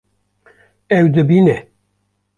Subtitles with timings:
[0.97, 1.57] Ew dibîne